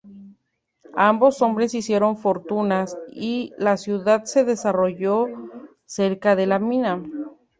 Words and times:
Ambos 0.97 1.43
hombres 1.43 1.75
hicieron 1.75 2.17
fortunas 2.17 2.97
y 3.13 3.53
la 3.59 3.77
ciudad 3.77 4.23
se 4.23 4.43
desarrolló 4.43 5.27
cerca 5.85 6.35
de 6.35 6.47
la 6.47 6.57
mina. 6.57 7.03